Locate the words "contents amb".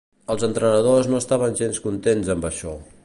1.85-2.49